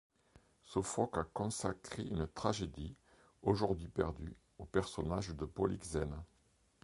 Sophocle 0.63 1.19
a 1.19 1.23
consacré 1.25 2.01
une 2.01 2.25
tragédie, 2.27 2.95
aujourd'hui 3.43 3.87
perdue, 3.87 4.35
au 4.57 4.65
personnage 4.65 5.29
de 5.35 5.45
Polixène. 5.45 6.23